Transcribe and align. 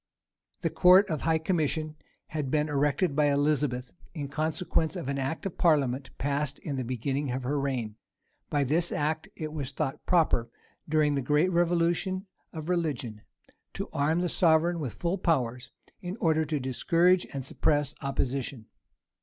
The 0.61 0.71
court 0.71 1.11
of 1.11 1.21
high 1.21 1.37
commission 1.37 1.95
had 2.29 2.49
been 2.49 2.69
erected 2.69 3.15
by 3.15 3.25
Elizabeth, 3.27 3.91
in 4.15 4.29
consequence 4.29 4.95
of 4.95 5.07
an 5.09 5.19
act 5.19 5.45
of 5.45 5.59
parliament 5.59 6.09
passed 6.17 6.57
in 6.57 6.75
the 6.75 6.83
beginning 6.83 7.29
of 7.29 7.43
her 7.43 7.59
reign: 7.59 7.97
by 8.49 8.63
this 8.63 8.91
act 8.91 9.29
it 9.35 9.53
was 9.53 9.69
thought 9.71 10.03
proper 10.07 10.49
during 10.89 11.13
the 11.13 11.21
great 11.21 11.51
revolution 11.51 12.25
of 12.51 12.67
religion, 12.67 13.21
to 13.75 13.89
arm 13.93 14.21
the 14.21 14.27
sovereign 14.27 14.79
with 14.79 14.95
full 14.95 15.19
powers, 15.19 15.69
in 16.01 16.17
order 16.17 16.45
to 16.45 16.59
discourage 16.59 17.27
and 17.31 17.45
suppress 17.45 17.93
opposition. 18.01 18.65